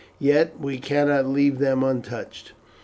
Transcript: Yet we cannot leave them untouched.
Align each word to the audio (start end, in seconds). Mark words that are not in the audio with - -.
Yet 0.17 0.59
we 0.59 0.79
cannot 0.79 1.27
leave 1.27 1.59
them 1.59 1.83
untouched. 1.83 2.53